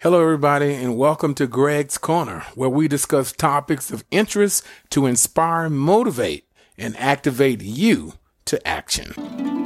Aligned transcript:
Hello, 0.00 0.22
everybody, 0.22 0.74
and 0.74 0.96
welcome 0.96 1.34
to 1.34 1.48
Greg's 1.48 1.98
Corner, 1.98 2.44
where 2.54 2.68
we 2.68 2.86
discuss 2.86 3.32
topics 3.32 3.90
of 3.90 4.04
interest 4.12 4.64
to 4.90 5.06
inspire, 5.06 5.68
motivate, 5.68 6.44
and 6.78 6.96
activate 6.98 7.62
you 7.62 8.12
to 8.44 8.64
action. 8.64 9.57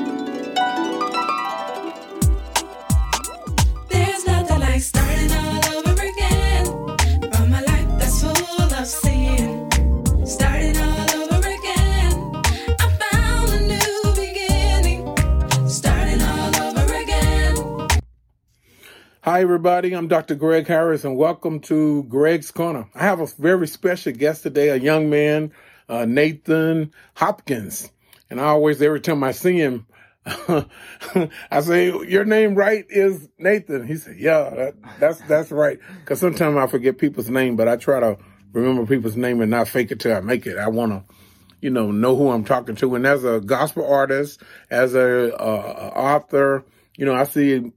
Hi, 19.24 19.40
everybody. 19.40 19.92
I'm 19.92 20.08
Dr. 20.08 20.34
Greg 20.34 20.66
Harris, 20.66 21.04
and 21.04 21.16
welcome 21.16 21.60
to 21.60 22.02
Greg's 22.08 22.50
Corner. 22.50 22.88
I 22.92 23.04
have 23.04 23.20
a 23.20 23.26
very 23.26 23.68
special 23.68 24.12
guest 24.12 24.42
today, 24.42 24.70
a 24.70 24.76
young 24.76 25.10
man, 25.10 25.52
uh, 25.88 26.06
Nathan 26.06 26.92
Hopkins. 27.14 27.88
And 28.30 28.40
I 28.40 28.46
always, 28.46 28.82
every 28.82 29.00
time 29.00 29.22
I 29.22 29.30
see 29.30 29.58
him, 29.58 29.86
I 30.26 31.60
say, 31.60 31.92
"Your 32.08 32.24
name 32.24 32.56
right 32.56 32.84
is 32.88 33.28
Nathan." 33.38 33.86
He 33.86 33.94
said, 33.94 34.16
"Yeah, 34.18 34.50
that, 34.50 34.74
that's 34.98 35.20
that's 35.28 35.52
right." 35.52 35.78
Because 36.00 36.18
sometimes 36.18 36.56
I 36.56 36.66
forget 36.66 36.98
people's 36.98 37.30
name, 37.30 37.54
but 37.54 37.68
I 37.68 37.76
try 37.76 38.00
to 38.00 38.18
remember 38.52 38.84
people's 38.86 39.16
name 39.16 39.40
and 39.40 39.52
not 39.52 39.68
fake 39.68 39.92
it 39.92 40.00
till 40.00 40.16
I 40.16 40.20
make 40.20 40.46
it. 40.48 40.58
I 40.58 40.66
want 40.66 40.90
to 40.90 41.14
you 41.60 41.70
know, 41.70 41.92
know 41.92 42.16
who 42.16 42.28
I'm 42.32 42.42
talking 42.42 42.74
to. 42.74 42.96
And 42.96 43.06
as 43.06 43.22
a 43.22 43.38
gospel 43.38 43.86
artist, 43.86 44.42
as 44.68 44.96
a 44.96 45.32
uh, 45.40 45.92
author, 45.94 46.64
you 46.96 47.06
know, 47.06 47.14
I 47.14 47.22
see 47.22 47.70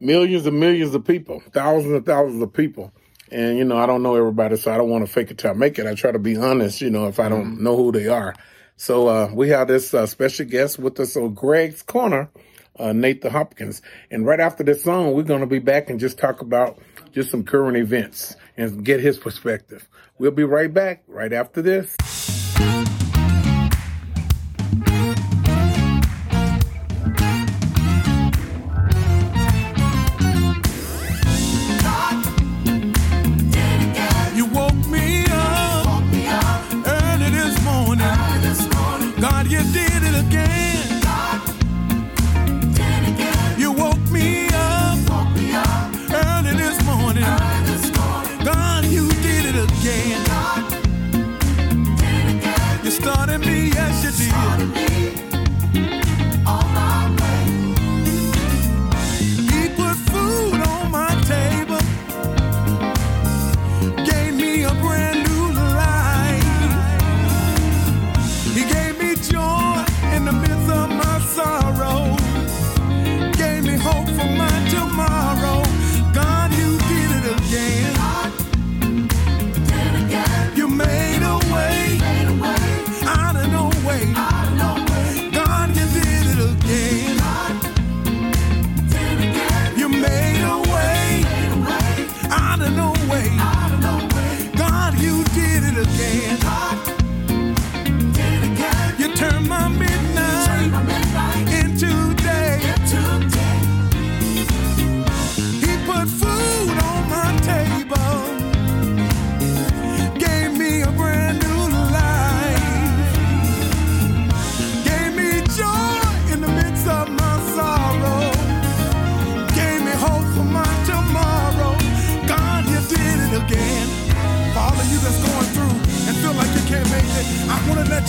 millions 0.00 0.46
and 0.46 0.58
millions 0.58 0.94
of 0.94 1.04
people, 1.04 1.42
thousands 1.52 1.92
and 1.92 2.06
thousands 2.06 2.42
of 2.42 2.52
people. 2.52 2.92
And, 3.30 3.58
you 3.58 3.64
know, 3.64 3.76
I 3.76 3.86
don't 3.86 4.02
know 4.02 4.14
everybody, 4.14 4.56
so 4.56 4.72
I 4.72 4.76
don't 4.76 4.88
want 4.88 5.06
to 5.06 5.12
fake 5.12 5.30
it 5.30 5.38
till 5.38 5.50
I 5.50 5.54
make 5.54 5.78
it. 5.78 5.86
I 5.86 5.94
try 5.94 6.12
to 6.12 6.18
be 6.18 6.36
honest, 6.36 6.80
you 6.80 6.90
know, 6.90 7.08
if 7.08 7.18
I 7.18 7.28
don't 7.28 7.60
know 7.60 7.76
who 7.76 7.92
they 7.92 8.06
are. 8.06 8.34
So 8.76 9.08
uh, 9.08 9.30
we 9.32 9.48
have 9.48 9.68
this 9.68 9.92
uh, 9.94 10.06
special 10.06 10.46
guest 10.46 10.78
with 10.78 11.00
us 11.00 11.16
on 11.16 11.34
Greg's 11.34 11.82
Corner, 11.82 12.30
uh, 12.78 12.92
Nathan 12.92 13.32
Hopkins. 13.32 13.82
And 14.10 14.26
right 14.26 14.40
after 14.40 14.62
this 14.62 14.84
song, 14.84 15.12
we're 15.12 15.22
going 15.22 15.40
to 15.40 15.46
be 15.46 15.58
back 15.58 15.90
and 15.90 15.98
just 15.98 16.18
talk 16.18 16.40
about 16.40 16.78
just 17.12 17.30
some 17.30 17.42
current 17.42 17.76
events 17.76 18.36
and 18.56 18.84
get 18.84 19.00
his 19.00 19.18
perspective. 19.18 19.88
We'll 20.18 20.30
be 20.30 20.44
right 20.44 20.72
back 20.72 21.02
right 21.08 21.32
after 21.32 21.62
this. 21.62 21.96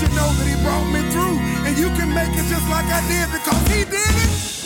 You 0.01 0.07
know 0.09 0.29
that 0.37 0.47
He 0.47 0.55
brought 0.63 0.85
me 0.93 1.01
through. 1.09 1.37
And 1.65 1.77
you 1.77 1.89
can 1.97 2.13
make 2.13 2.29
it 2.29 2.45
just 2.49 2.69
like 2.69 2.85
I 2.85 3.01
did 3.09 3.31
because 3.33 3.61
He 3.67 3.83
did 3.85 4.15
it. 4.25 4.56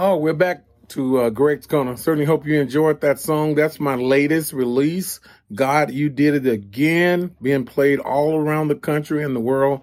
Oh, 0.00 0.16
we're 0.16 0.32
back 0.32 0.62
to 0.90 1.18
uh, 1.18 1.30
Greg's 1.30 1.66
Corner. 1.66 1.96
Certainly 1.96 2.26
hope 2.26 2.46
you 2.46 2.60
enjoyed 2.60 3.00
that 3.00 3.18
song. 3.18 3.56
That's 3.56 3.80
my 3.80 3.96
latest 3.96 4.52
release. 4.52 5.18
God, 5.52 5.90
you 5.90 6.08
did 6.08 6.36
it 6.36 6.46
again, 6.46 7.34
being 7.42 7.64
played 7.64 7.98
all 7.98 8.36
around 8.36 8.68
the 8.68 8.76
country 8.76 9.24
and 9.24 9.34
the 9.34 9.40
world 9.40 9.80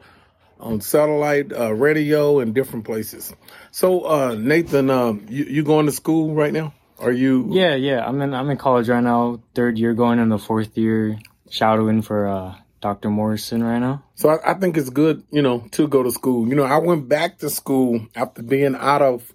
on 0.58 0.80
satellite 0.80 1.52
uh, 1.52 1.74
radio 1.74 2.40
and 2.40 2.56
different 2.56 2.86
places. 2.86 3.36
So, 3.72 4.04
uh, 4.06 4.36
Nathan, 4.36 4.90
um, 4.90 5.26
you, 5.28 5.44
you 5.44 5.64
going 5.64 5.86
to 5.88 5.92
school 5.92 6.34
right 6.34 6.54
now? 6.54 6.74
Are 6.98 7.12
you? 7.12 7.50
Yeah, 7.52 7.76
yeah. 7.76 8.08
I'm 8.08 8.22
in 8.22 8.34
I'm 8.34 8.50
in 8.50 8.56
college 8.56 8.88
right 8.88 9.04
now, 9.04 9.42
third 9.54 9.78
year, 9.78 9.94
going 9.94 10.20
in 10.20 10.30
the 10.30 10.40
fourth 10.40 10.78
year, 10.78 11.20
shadowing 11.50 12.04
for 12.04 12.26
uh, 12.26 12.56
Dr. 12.80 13.10
Morrison 13.10 13.62
right 13.62 13.80
now. 13.80 14.06
So 14.16 14.30
I, 14.30 14.52
I 14.52 14.54
think 14.54 14.78
it's 14.78 14.90
good, 14.90 15.26
you 15.30 15.42
know, 15.42 15.68
to 15.72 15.90
go 15.90 16.04
to 16.04 16.12
school. 16.12 16.48
You 16.48 16.56
know, 16.56 16.64
I 16.64 16.78
went 16.78 17.10
back 17.10 17.40
to 17.40 17.50
school 17.50 18.08
after 18.16 18.42
being 18.42 18.78
out 18.78 19.02
of 19.02 19.35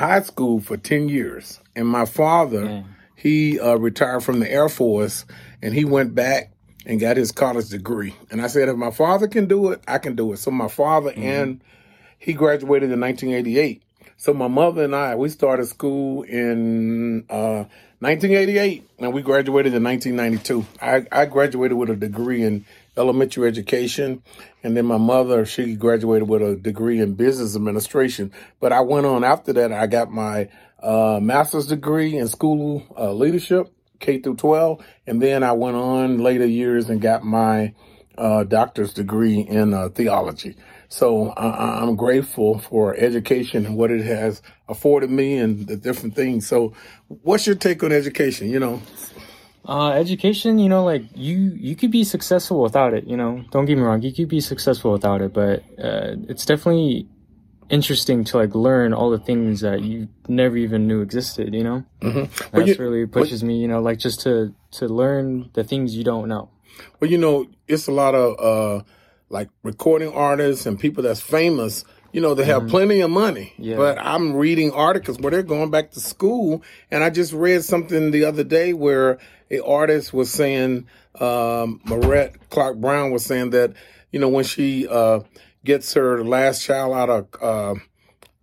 high 0.00 0.22
school 0.22 0.60
for 0.60 0.78
10 0.78 1.10
years. 1.10 1.60
And 1.76 1.86
my 1.86 2.06
father, 2.06 2.84
he 3.16 3.60
uh, 3.60 3.74
retired 3.76 4.24
from 4.24 4.40
the 4.40 4.50
Air 4.50 4.70
Force 4.70 5.26
and 5.60 5.74
he 5.74 5.84
went 5.84 6.14
back 6.14 6.52
and 6.86 6.98
got 6.98 7.18
his 7.18 7.32
college 7.32 7.68
degree. 7.68 8.14
And 8.30 8.40
I 8.40 8.46
said, 8.46 8.70
if 8.70 8.76
my 8.76 8.92
father 8.92 9.28
can 9.28 9.46
do 9.46 9.72
it, 9.72 9.82
I 9.86 9.98
can 9.98 10.16
do 10.16 10.32
it. 10.32 10.38
So 10.38 10.50
my 10.50 10.68
father 10.68 11.12
and 11.14 11.60
he 12.18 12.32
graduated 12.32 12.90
in 12.90 12.98
1988. 12.98 13.82
So 14.16 14.32
my 14.32 14.48
mother 14.48 14.84
and 14.84 14.96
I, 14.96 15.16
we 15.16 15.28
started 15.28 15.66
school 15.66 16.22
in 16.22 17.26
uh, 17.28 17.64
1988 17.98 18.88
and 19.00 19.12
we 19.12 19.20
graduated 19.20 19.74
in 19.74 19.84
1992. 19.84 20.66
I, 20.80 21.04
I 21.12 21.26
graduated 21.26 21.76
with 21.76 21.90
a 21.90 21.96
degree 21.96 22.42
in 22.42 22.64
elementary 22.96 23.48
education. 23.48 24.22
And 24.62 24.76
then 24.76 24.86
my 24.86 24.98
mother, 24.98 25.44
she 25.44 25.74
graduated 25.74 26.28
with 26.28 26.42
a 26.42 26.56
degree 26.56 27.00
in 27.00 27.14
business 27.14 27.56
administration. 27.56 28.32
But 28.60 28.72
I 28.72 28.80
went 28.80 29.06
on 29.06 29.24
after 29.24 29.52
that. 29.54 29.72
I 29.72 29.86
got 29.86 30.10
my 30.10 30.48
uh, 30.82 31.18
master's 31.22 31.66
degree 31.66 32.16
in 32.16 32.28
school 32.28 32.84
uh, 32.98 33.12
leadership, 33.12 33.72
K 34.00 34.18
through 34.18 34.36
12. 34.36 34.84
And 35.06 35.22
then 35.22 35.42
I 35.42 35.52
went 35.52 35.76
on 35.76 36.18
later 36.18 36.46
years 36.46 36.90
and 36.90 37.00
got 37.00 37.24
my 37.24 37.74
uh, 38.18 38.44
doctor's 38.44 38.92
degree 38.92 39.40
in 39.40 39.72
uh, 39.72 39.88
theology. 39.88 40.56
So 40.88 41.30
I, 41.30 41.80
I'm 41.80 41.94
grateful 41.96 42.58
for 42.58 42.94
education 42.96 43.64
and 43.64 43.76
what 43.76 43.90
it 43.90 44.04
has 44.04 44.42
afforded 44.68 45.10
me 45.10 45.38
and 45.38 45.66
the 45.66 45.76
different 45.76 46.16
things. 46.16 46.46
So, 46.48 46.74
what's 47.08 47.46
your 47.46 47.56
take 47.56 47.82
on 47.82 47.92
education? 47.92 48.50
You 48.50 48.58
know, 48.58 48.82
Uh, 49.70 49.92
education, 49.92 50.58
you 50.58 50.68
know, 50.68 50.82
like 50.84 51.04
you 51.14 51.36
you 51.56 51.76
could 51.76 51.92
be 51.92 52.02
successful 52.02 52.60
without 52.60 52.92
it. 52.92 53.04
You 53.06 53.16
know, 53.16 53.44
don't 53.52 53.66
get 53.66 53.76
me 53.78 53.84
wrong, 53.84 54.02
you 54.02 54.12
could 54.12 54.28
be 54.28 54.40
successful 54.40 54.90
without 54.90 55.22
it, 55.22 55.32
but 55.32 55.60
uh, 55.78 56.16
it's 56.28 56.44
definitely 56.44 57.06
interesting 57.68 58.24
to 58.24 58.36
like 58.36 58.52
learn 58.54 58.92
all 58.92 59.10
the 59.10 59.18
things 59.18 59.60
that 59.60 59.82
you 59.82 60.08
never 60.26 60.56
even 60.56 60.88
knew 60.88 61.02
existed. 61.02 61.54
You 61.54 61.62
know, 61.62 61.84
that's 62.50 62.66
you- 62.66 62.74
really 62.80 63.06
pushes 63.06 63.44
me. 63.44 63.58
You 63.62 63.68
know, 63.68 63.80
like 63.80 63.98
just 63.98 64.20
to 64.22 64.52
to 64.72 64.88
learn 64.88 65.50
the 65.52 65.62
things 65.62 65.96
you 65.96 66.02
don't 66.02 66.28
know. 66.28 66.50
Well, 66.98 67.08
you 67.08 67.18
know, 67.18 67.46
it's 67.68 67.86
a 67.86 67.92
lot 67.92 68.16
of 68.16 68.28
uh 68.40 68.82
like 69.28 69.50
recording 69.62 70.12
artists 70.12 70.66
and 70.66 70.80
people 70.80 71.04
that's 71.04 71.20
famous. 71.20 71.84
You 72.12 72.20
know, 72.20 72.34
they 72.34 72.44
have 72.46 72.66
plenty 72.66 73.02
of 73.02 73.10
money. 73.10 73.52
Yeah. 73.56 73.76
But 73.76 73.98
I'm 73.98 74.34
reading 74.34 74.72
articles 74.72 75.20
where 75.20 75.30
they're 75.30 75.44
going 75.44 75.70
back 75.70 75.92
to 75.92 76.00
school, 76.00 76.64
and 76.90 77.04
I 77.04 77.10
just 77.10 77.32
read 77.32 77.62
something 77.62 78.10
the 78.10 78.24
other 78.24 78.42
day 78.42 78.72
where 78.72 79.18
a 79.50 79.64
artist 79.64 80.12
was 80.12 80.30
saying, 80.30 80.86
um, 81.18 81.80
Marette 81.84 82.50
Clark 82.50 82.78
Brown 82.78 83.10
was 83.10 83.24
saying 83.24 83.50
that, 83.50 83.74
you 84.12 84.20
know, 84.20 84.28
when 84.28 84.44
she 84.44 84.86
uh 84.88 85.20
gets 85.64 85.94
her 85.94 86.24
last 86.24 86.64
child 86.64 86.94
out 86.94 87.10
of 87.10 87.26
uh 87.42 87.80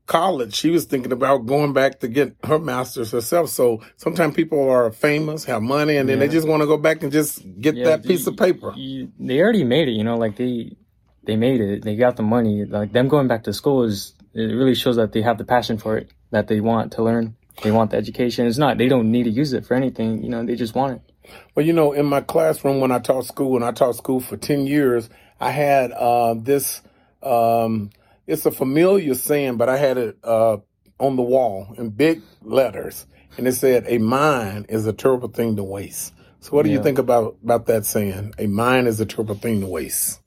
college, 0.07 0.55
she 0.55 0.69
was 0.69 0.85
thinking 0.85 1.11
about 1.11 1.45
going 1.45 1.73
back 1.73 1.99
to 1.99 2.07
get 2.07 2.35
her 2.45 2.57
master's 2.57 3.11
herself. 3.11 3.49
So 3.49 3.81
sometimes 3.97 4.35
people 4.35 4.69
are 4.69 4.91
famous, 4.91 5.43
have 5.45 5.61
money, 5.61 5.97
and 5.97 6.09
then 6.09 6.19
they 6.19 6.27
just 6.27 6.47
want 6.47 6.61
to 6.61 6.67
go 6.67 6.77
back 6.77 7.03
and 7.03 7.11
just 7.11 7.43
get 7.59 7.75
Yeah, 7.75 7.85
that 7.85 8.03
piece 8.03 8.25
of 8.25 8.37
paper. 8.37 8.73
You, 8.75 9.11
they 9.19 9.39
already 9.39 9.63
made 9.63 9.87
it. 9.87 9.91
You 9.91 10.03
know, 10.03 10.17
like 10.17 10.37
they 10.37 10.75
they 11.23 11.35
made 11.35 11.61
it. 11.61 11.83
They 11.83 11.95
got 11.95 12.15
the 12.15 12.23
money. 12.23 12.65
Like 12.65 12.91
them 12.91 13.07
going 13.07 13.27
back 13.27 13.43
to 13.43 13.53
school 13.53 13.83
is 13.83 14.13
it 14.33 14.53
really 14.53 14.75
shows 14.75 14.95
that 14.95 15.11
they 15.11 15.21
have 15.21 15.37
the 15.37 15.45
passion 15.45 15.77
for 15.77 15.97
it. 15.97 16.09
That 16.31 16.47
they 16.47 16.59
want 16.59 16.93
to 16.93 17.03
learn. 17.03 17.36
They 17.63 17.71
want 17.71 17.91
the 17.91 17.97
education. 17.97 18.45
It's 18.45 18.57
not. 18.57 18.77
They 18.77 18.87
don't 18.87 19.11
need 19.11 19.23
to 19.23 19.29
use 19.29 19.53
it 19.53 19.65
for 19.65 19.73
anything. 19.73 20.23
You 20.23 20.29
know, 20.29 20.45
they 20.45 20.55
just 20.55 20.75
want 20.75 20.93
it. 20.93 21.31
Well, 21.55 21.65
you 21.65 21.73
know, 21.73 21.91
in 21.91 22.05
my 22.05 22.21
classroom 22.21 22.79
when 22.79 22.91
I 22.91 22.99
taught 22.99 23.25
school, 23.25 23.55
and 23.55 23.65
I 23.65 23.71
taught 23.71 23.95
school 23.95 24.19
for 24.19 24.37
10 24.37 24.67
years, 24.67 25.09
I 25.39 25.51
had 25.51 25.91
uh, 25.91 26.35
this, 26.35 26.81
um, 27.21 27.89
it's 28.25 28.45
a 28.45 28.51
familiar 28.51 29.15
saying, 29.15 29.57
but 29.57 29.69
I 29.69 29.77
had 29.77 29.97
it 29.97 30.17
uh, 30.23 30.57
on 30.99 31.15
the 31.15 31.23
wall 31.23 31.73
in 31.77 31.89
big 31.89 32.21
letters. 32.41 33.05
And 33.37 33.47
it 33.47 33.53
said, 33.53 33.85
a 33.87 33.97
mind 33.97 34.67
is 34.69 34.87
a 34.87 34.93
terrible 34.93 35.29
thing 35.29 35.55
to 35.57 35.63
waste. 35.63 36.13
So 36.39 36.51
what 36.51 36.63
do 36.63 36.71
you 36.71 36.81
think 36.81 36.97
about, 36.97 37.37
about 37.43 37.65
that 37.65 37.85
saying? 37.85 38.33
A 38.37 38.47
mind 38.47 38.87
is 38.87 38.99
a 38.99 39.05
terrible 39.05 39.35
thing 39.35 39.61
to 39.61 39.67
waste. 39.67 40.21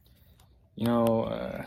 You 0.76 0.86
know, 0.86 1.24
uh, 1.24 1.64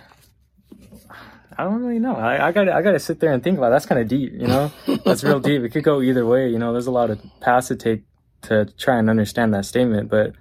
I 1.57 1.63
don't 1.63 1.81
really 1.83 1.99
know. 1.99 2.15
I, 2.15 2.47
I 2.47 2.51
got 2.51 2.69
I 2.69 2.81
got 2.81 2.91
to 2.91 2.99
sit 2.99 3.19
there 3.19 3.31
and 3.33 3.43
think 3.43 3.57
about. 3.57 3.67
It. 3.67 3.71
That's 3.71 3.85
kind 3.85 4.01
of 4.01 4.07
deep. 4.07 4.33
You 4.33 4.47
know, 4.47 4.71
that's 5.05 5.23
real 5.23 5.39
deep. 5.39 5.61
It 5.63 5.69
could 5.69 5.83
go 5.83 6.01
either 6.01 6.25
way. 6.25 6.49
You 6.49 6.59
know, 6.59 6.71
there's 6.73 6.87
a 6.87 6.91
lot 6.91 7.09
of 7.09 7.21
paths 7.41 7.67
to 7.69 7.75
take 7.75 8.03
to 8.43 8.65
try 8.77 8.97
and 8.99 9.09
understand 9.09 9.53
that 9.53 9.65
statement. 9.65 10.09
But 10.09 10.33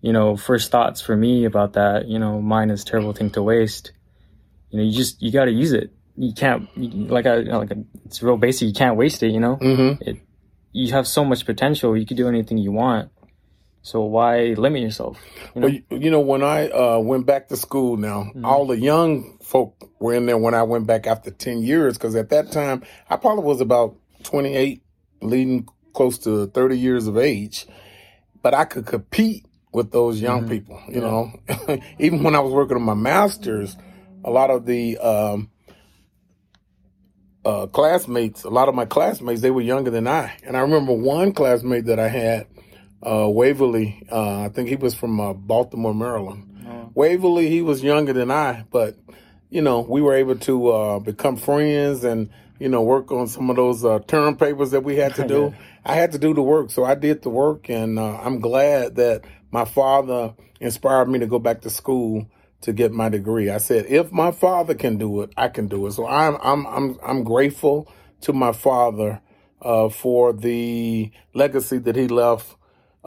you 0.00 0.12
know, 0.12 0.36
first 0.36 0.70
thoughts 0.70 1.00
for 1.00 1.16
me 1.16 1.44
about 1.44 1.72
that. 1.74 2.06
You 2.08 2.18
know, 2.18 2.40
mine 2.40 2.70
is 2.70 2.82
a 2.82 2.84
terrible 2.84 3.12
thing 3.12 3.30
to 3.30 3.42
waste. 3.42 3.92
You 4.70 4.78
know, 4.78 4.84
you 4.84 4.92
just 4.92 5.20
you 5.22 5.32
got 5.32 5.46
to 5.46 5.52
use 5.52 5.72
it. 5.72 5.92
You 6.16 6.32
can't 6.34 6.68
like 7.10 7.26
I 7.26 7.36
like 7.36 7.70
it's 8.04 8.22
real 8.22 8.36
basic. 8.36 8.68
You 8.68 8.74
can't 8.74 8.96
waste 8.96 9.22
it. 9.22 9.30
You 9.30 9.40
know, 9.40 9.56
Mm-hmm. 9.56 10.02
it 10.08 10.16
you 10.72 10.92
have 10.92 11.06
so 11.08 11.24
much 11.24 11.46
potential. 11.46 11.96
You 11.96 12.04
could 12.06 12.16
do 12.18 12.28
anything 12.28 12.58
you 12.58 12.70
want. 12.72 13.10
So 13.88 14.02
why 14.02 14.54
limit 14.58 14.82
yourself? 14.82 15.18
You 15.54 15.62
know? 15.62 15.66
Well, 15.66 15.74
you, 15.74 15.82
you 16.04 16.10
know, 16.10 16.20
when 16.20 16.42
I 16.42 16.68
uh, 16.68 16.98
went 16.98 17.24
back 17.24 17.48
to 17.48 17.56
school 17.56 17.96
now, 17.96 18.24
Mm-hmm. 18.24 18.44
all 18.44 18.66
the 18.66 18.76
young 18.78 19.38
folk 19.42 19.90
were 19.98 20.12
in 20.12 20.26
there 20.26 20.36
when 20.36 20.52
I 20.52 20.62
went 20.62 20.86
back 20.86 21.06
after 21.06 21.30
10 21.30 21.62
years, 21.62 21.96
because 21.96 22.14
at 22.14 22.28
that 22.28 22.52
time, 22.52 22.82
I 23.08 23.16
probably 23.16 23.44
was 23.44 23.62
about 23.62 23.96
28, 24.24 24.82
leading 25.22 25.66
close 25.94 26.18
to 26.18 26.48
30 26.48 26.78
years 26.78 27.06
of 27.06 27.16
age. 27.16 27.66
But 28.42 28.52
I 28.52 28.66
could 28.66 28.84
compete 28.84 29.46
with 29.72 29.90
those 29.90 30.20
young 30.20 30.42
Mm-hmm. 30.42 30.50
people, 30.50 30.82
you 30.88 31.00
know. 31.00 31.32
Even 31.98 32.22
when 32.22 32.34
I 32.34 32.40
was 32.40 32.52
working 32.52 32.76
on 32.76 32.82
my 32.82 32.92
master's, 32.94 33.74
a 34.22 34.30
lot 34.30 34.50
of 34.50 34.66
the 34.66 34.98
um, 34.98 35.50
uh, 37.46 37.66
classmates, 37.68 38.44
a 38.44 38.50
lot 38.50 38.68
of 38.68 38.74
my 38.74 38.84
classmates, 38.84 39.40
they 39.40 39.50
were 39.50 39.62
younger 39.62 39.90
than 39.90 40.06
I. 40.06 40.36
And 40.44 40.58
I 40.58 40.60
remember 40.60 40.92
one 40.92 41.32
classmate 41.32 41.86
that 41.86 41.98
I 41.98 42.08
had, 42.08 42.46
uh, 43.02 43.28
Waverly, 43.28 44.02
uh, 44.10 44.42
I 44.42 44.48
think 44.48 44.68
he 44.68 44.76
was 44.76 44.94
from 44.94 45.20
uh, 45.20 45.32
Baltimore, 45.32 45.94
Maryland. 45.94 46.44
Waverly, 46.94 47.48
he 47.48 47.62
was 47.62 47.82
younger 47.82 48.12
than 48.12 48.30
I, 48.30 48.64
but, 48.70 48.96
you 49.50 49.62
know, 49.62 49.80
we 49.80 50.02
were 50.02 50.14
able 50.14 50.36
to 50.36 50.68
uh, 50.68 50.98
become 50.98 51.36
friends 51.36 52.02
and, 52.02 52.28
you 52.58 52.68
know, 52.68 52.82
work 52.82 53.12
on 53.12 53.28
some 53.28 53.50
of 53.50 53.56
those 53.56 53.84
uh, 53.84 54.00
term 54.00 54.36
papers 54.36 54.72
that 54.72 54.82
we 54.82 54.96
had 54.96 55.14
to 55.14 55.26
do. 55.28 55.54
I 55.84 55.94
had 55.94 56.12
to 56.12 56.18
do 56.18 56.34
the 56.34 56.42
work, 56.42 56.70
so 56.70 56.84
I 56.84 56.94
did 56.94 57.22
the 57.22 57.30
work, 57.30 57.70
and 57.70 57.98
uh, 57.98 58.18
I'm 58.20 58.40
glad 58.40 58.96
that 58.96 59.22
my 59.50 59.64
father 59.64 60.34
inspired 60.60 61.08
me 61.08 61.20
to 61.20 61.26
go 61.26 61.38
back 61.38 61.60
to 61.62 61.70
school 61.70 62.28
to 62.62 62.72
get 62.72 62.92
my 62.92 63.08
degree. 63.08 63.48
I 63.50 63.58
said, 63.58 63.86
if 63.86 64.10
my 64.10 64.32
father 64.32 64.74
can 64.74 64.98
do 64.98 65.22
it, 65.22 65.30
I 65.36 65.48
can 65.48 65.68
do 65.68 65.86
it. 65.86 65.92
So 65.92 66.06
I'm 66.06 66.36
I'm 66.42 66.66
I'm 66.66 66.98
I'm 67.02 67.24
grateful 67.24 67.90
to 68.22 68.32
my 68.32 68.52
father 68.52 69.20
uh, 69.62 69.88
for 69.88 70.32
the 70.32 71.12
legacy 71.34 71.78
that 71.78 71.94
he 71.94 72.08
left 72.08 72.56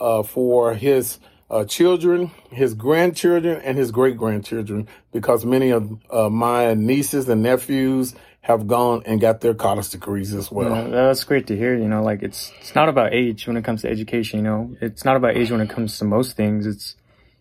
uh, 0.01 0.24
for 0.24 0.74
his 0.74 1.20
uh, 1.50 1.63
children, 1.65 2.31
his 2.50 2.74
grandchildren, 2.74 3.62
and 3.62 3.77
his 3.77 3.91
great 3.91 4.17
grandchildren, 4.17 4.88
because 5.12 5.46
many 5.46 5.70
of 5.70 6.00
uh, 6.10 6.29
my 6.29 6.74
nieces 6.74 7.29
and 7.29 7.43
nephews 7.43 8.15
have 8.41 8.67
gone 8.67 9.03
and 9.05 9.22
got 9.22 9.41
their 9.41 9.53
college 9.53 9.89
degrees 9.89 10.34
as 10.34 10.51
well. 10.51 10.75
Yeah, 10.75 10.88
that's 10.88 11.24
great 11.24 11.48
to 11.48 11.55
hear. 11.55 11.77
You 11.77 11.88
know, 11.88 12.01
like 12.01 12.24
it's 12.24 12.51
it's 12.60 12.74
not 12.74 12.89
about 12.89 13.13
age 13.13 13.48
when 13.48 13.58
it 13.58 13.63
comes 13.63 13.84
to 13.84 13.89
education. 13.89 14.39
You 14.39 14.43
know, 14.43 14.75
it's 14.81 15.05
not 15.05 15.15
about 15.15 15.38
age 15.38 15.51
when 15.51 15.62
it 15.62 15.70
comes 15.70 16.00
to 16.00 16.05
most 16.05 16.36
things. 16.36 16.65
It's 16.65 16.96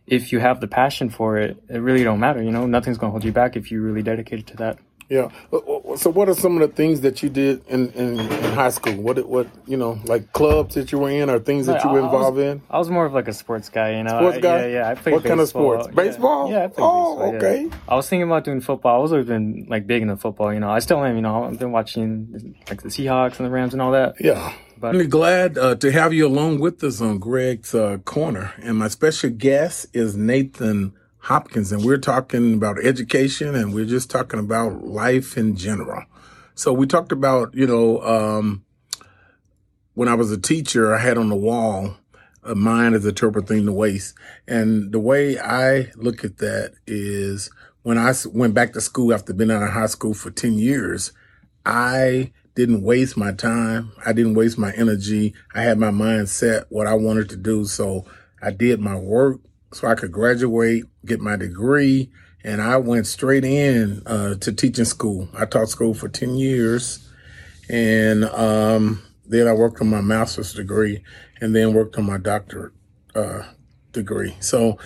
if 0.07 0.33
you 0.33 0.41
have 0.41 0.61
the 0.61 0.69
passion 0.69 1.09
for 1.09 1.39
it, 1.39 1.57
it 1.71 1.79
really 1.79 2.05
don't 2.05 2.21
matter. 2.21 2.43
You 2.43 2.51
know, 2.51 2.67
nothing's 2.67 2.99
gonna 2.99 3.13
hold 3.13 3.25
you 3.25 3.33
back 3.33 3.57
if 3.57 3.71
you 3.71 3.81
really 3.81 4.03
dedicated 4.03 4.47
to 4.49 4.57
that. 4.59 4.79
Yeah. 5.09 5.31
So, 5.97 6.11
what 6.11 6.29
are 6.29 6.35
some 6.35 6.61
of 6.61 6.69
the 6.69 6.75
things 6.75 7.01
that 7.03 7.23
you 7.23 7.29
did 7.29 7.67
in, 7.69 7.91
in, 7.93 8.21
in 8.21 8.53
high 8.55 8.71
school? 8.71 8.95
What 8.95 9.27
what 9.29 9.49
you 9.67 9.77
know, 9.77 9.99
like 10.05 10.33
clubs 10.33 10.75
that 10.75 10.93
you 10.93 10.99
were 10.99 11.11
in, 11.11 11.29
or 11.31 11.39
things 11.39 11.67
that 11.67 11.83
you 11.85 11.91
were 11.91 12.01
I- 12.01 12.03
I 12.03 12.07
was- 12.07 12.15
involved 12.15 12.39
in? 12.39 12.63
I 12.71 12.79
was 12.79 12.91
more 12.91 13.07
of 13.07 13.13
like 13.13 13.29
a 13.29 13.33
sports 13.33 13.69
guy. 13.69 13.97
You 13.97 14.03
know, 14.05 14.19
Sports 14.19 14.37
I- 14.39 14.41
guy? 14.41 14.67
Yeah, 14.67 14.73
yeah. 14.75 14.89
I 14.91 14.95
played. 14.95 15.13
What 15.15 15.25
kind 15.25 15.41
of 15.41 15.49
sports? 15.49 15.87
Yeah. 15.89 15.95
Baseball? 15.95 16.51
Yeah, 16.51 16.65
I 16.65 16.67
played 16.69 16.85
Oh, 16.87 17.17
baseball. 17.17 17.33
yeah. 17.33 17.39
okay. 17.39 17.77
I 17.89 17.95
was 17.97 18.09
thinking 18.09 18.27
about 18.29 18.45
doing 18.45 18.61
football. 18.61 18.99
I 18.99 19.03
was 19.03 19.13
always 19.13 19.27
been 19.27 19.67
like 19.69 19.87
big 19.87 20.03
into 20.03 20.17
football. 20.17 20.53
You 20.55 20.61
know, 20.61 20.71
I 20.71 20.79
still 20.81 21.05
am. 21.05 21.17
You 21.17 21.23
know, 21.23 21.45
I've 21.45 21.59
been 21.59 21.73
watching 21.73 22.55
like 22.69 22.83
the 22.83 22.89
Seahawks 22.89 23.39
and 23.39 23.47
the 23.47 23.51
Rams 23.51 23.73
and 23.73 23.83
all 23.83 23.93
that. 23.93 24.15
Yeah. 24.21 24.53
But- 24.79 24.95
I'm 24.97 25.09
glad 25.11 25.59
uh, 25.59 25.75
to 25.75 25.93
have 25.93 26.15
you 26.15 26.27
along 26.27 26.61
with 26.61 26.83
us 26.83 27.03
on 27.03 27.19
Greg's 27.19 27.75
uh, 27.75 27.99
Corner. 28.07 28.53
And 28.63 28.79
my 28.79 28.89
special 28.89 29.29
guest 29.29 29.87
is 29.93 30.17
Nathan 30.17 30.95
Hopkins. 31.21 31.73
And 31.73 31.85
we're 31.85 31.99
talking 31.99 32.55
about 32.55 32.83
education 32.85 33.55
and 33.55 33.75
we're 33.75 33.85
just 33.85 34.11
talking 34.11 34.41
about 34.41 34.85
life 34.85 35.37
in 35.37 35.57
general. 35.57 36.05
So 36.55 36.73
we 36.73 36.87
talked 36.87 37.13
about, 37.13 37.55
you 37.55 37.67
know, 37.67 38.01
um, 38.03 38.65
when 39.95 40.09
I 40.09 40.15
was 40.15 40.31
a 40.31 40.41
teacher, 40.41 40.95
I 40.95 40.99
had 40.99 41.19
on 41.19 41.29
the 41.29 41.37
wall, 41.37 41.97
a 42.43 42.55
mind 42.55 42.95
is 42.95 43.05
a 43.05 43.13
terrible 43.13 43.43
thing 43.43 43.67
to 43.67 43.73
waste. 43.73 44.15
And 44.49 44.93
the 44.93 44.99
way 44.99 45.39
I 45.39 45.91
look 45.97 46.25
at 46.25 46.39
that 46.39 46.73
is 46.87 47.51
when 47.83 47.99
I 47.99 48.13
went 48.33 48.55
back 48.55 48.73
to 48.73 48.81
school 48.81 49.13
after 49.13 49.33
being 49.33 49.51
out 49.51 49.63
of 49.63 49.71
high 49.71 49.87
school 49.87 50.15
for 50.15 50.31
10 50.31 50.55
years, 50.55 51.13
I 51.67 52.33
didn't 52.55 52.83
waste 52.83 53.17
my 53.17 53.33
time. 53.33 53.93
I 54.05 54.13
didn't 54.13 54.35
waste 54.35 54.59
my 54.59 54.73
energy. 54.73 55.35
I 55.55 55.63
had 55.63 55.79
my 55.79 55.91
mind 55.91 56.29
set 56.29 56.65
what 56.71 56.87
I 56.87 56.95
wanted 56.95 57.29
to 57.31 57.37
do. 57.37 57.65
So 57.65 58.07
I 58.43 58.51
did 58.51 58.81
my 58.81 58.97
work 58.97 59.41
so 59.73 59.89
I 59.89 59.95
could 59.95 60.13
graduate, 60.13 60.85
get 61.05 61.21
my 61.21 61.37
degree, 61.37 62.11
and 62.43 62.61
I 62.61 62.77
went 62.79 63.07
straight 63.07 63.45
in 63.45 64.03
uh, 64.07 64.35
to 64.37 64.53
teaching 64.53 64.85
school. 64.85 65.29
I 65.35 65.45
taught 65.45 65.69
school 65.69 65.95
for 65.95 66.09
10 66.09 66.35
years 66.35 67.07
and 67.71 68.25
um, 68.25 69.03
then 69.27 69.47
I 69.47 69.53
worked 69.53 69.81
on 69.81 69.89
my 69.89 70.01
master's 70.01 70.53
degree 70.53 71.03
and 71.41 71.55
then 71.55 71.73
worked 71.73 71.97
on 71.97 72.05
my 72.05 72.19
doctorate 72.19 72.73
uh, 73.15 73.43
degree. 73.93 74.37
So 74.41 74.79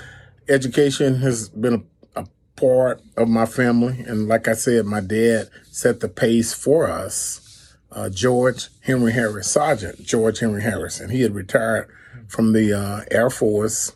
education 0.48 1.16
has 1.16 1.48
been 1.48 1.86
a, 2.14 2.20
a 2.22 2.26
part 2.56 3.00
of 3.16 3.28
my 3.28 3.46
family. 3.46 4.00
And 4.00 4.28
like 4.28 4.48
I 4.48 4.52
said, 4.52 4.84
my 4.84 5.00
dad 5.00 5.48
set 5.70 6.00
the 6.00 6.08
pace 6.08 6.52
for 6.52 6.90
us. 6.90 7.40
Uh, 7.90 8.10
George 8.10 8.68
Henry 8.80 9.12
Harris, 9.12 9.50
Sergeant 9.50 10.04
George 10.04 10.40
Henry 10.40 10.62
Harris, 10.62 10.98
and 10.98 11.12
he 11.12 11.22
had 11.22 11.32
retired 11.32 11.88
from 12.26 12.52
the 12.52 12.72
uh, 12.72 13.02
Air 13.10 13.30
Force, 13.30 13.92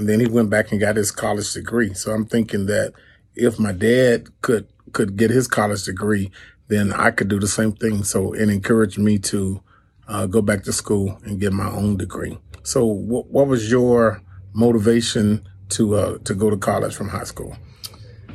and 0.00 0.08
then 0.08 0.18
he 0.18 0.26
went 0.26 0.48
back 0.48 0.72
and 0.72 0.80
got 0.80 0.96
his 0.96 1.10
college 1.10 1.52
degree. 1.52 1.92
So 1.92 2.12
I'm 2.12 2.24
thinking 2.24 2.64
that 2.66 2.94
if 3.34 3.58
my 3.58 3.72
dad 3.72 4.28
could 4.40 4.66
could 4.92 5.16
get 5.16 5.30
his 5.30 5.46
college 5.46 5.84
degree, 5.84 6.30
then 6.68 6.90
I 6.92 7.10
could 7.10 7.28
do 7.28 7.38
the 7.38 7.46
same 7.46 7.72
thing. 7.72 8.02
So 8.02 8.32
it 8.32 8.48
encouraged 8.48 8.98
me 8.98 9.18
to 9.18 9.62
uh, 10.08 10.26
go 10.26 10.40
back 10.40 10.64
to 10.64 10.72
school 10.72 11.20
and 11.22 11.38
get 11.38 11.52
my 11.52 11.70
own 11.70 11.98
degree. 11.98 12.38
So 12.62 12.86
what, 12.86 13.26
what 13.26 13.46
was 13.46 13.70
your 13.70 14.22
motivation 14.54 15.46
to 15.70 15.94
uh, 15.96 16.18
to 16.24 16.34
go 16.34 16.48
to 16.48 16.56
college 16.56 16.94
from 16.94 17.10
high 17.10 17.24
school? 17.24 17.54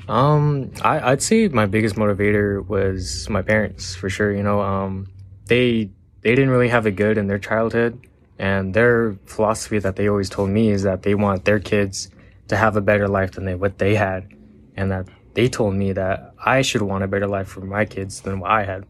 Um, 0.07 0.72
I, 0.84 1.13
I'd 1.13 1.24
say 1.24 1.48
my 1.48 1.65
biggest 1.65 1.95
motivator 1.95 2.65
was 2.67 3.27
my 3.27 3.41
parents 3.41 3.95
for 3.95 4.07
sure. 4.07 4.31
You 4.31 4.43
know, 4.43 4.62
um, 4.62 5.07
they 5.48 5.89
they 6.22 6.36
didn't 6.36 6.51
really 6.51 6.69
have 6.69 6.86
it 6.86 6.95
good 6.95 7.17
in 7.17 7.25
their 7.25 7.39
childhood, 7.39 8.00
and 8.38 8.74
their 8.74 9.18
philosophy 9.25 9.80
that 9.80 9.96
they 9.96 10.08
always 10.10 10.30
told 10.30 10.50
me 10.50 10.70
is 10.70 10.84
that 10.84 11.04
they 11.04 11.15
want 11.15 11.46
their 11.46 11.60
kids 11.60 12.10
to 12.48 12.56
have 12.56 12.75
a 12.75 12.82
better 12.82 13.08
life 13.08 13.32
than 13.34 13.46
they 13.46 13.56
what 13.56 13.77
they 13.77 13.96
had, 13.96 14.27
and 14.75 14.92
that 14.92 15.08
they 15.34 15.50
told 15.50 15.75
me 15.75 15.94
that 15.94 16.34
I 16.44 16.62
should 16.62 16.82
want 16.82 17.04
a 17.04 17.08
better 17.08 17.27
life 17.27 17.48
for 17.48 17.62
my 17.62 17.86
kids 17.86 18.22
than 18.22 18.39
what 18.39 18.51
I 18.51 18.63
had. 18.65 18.86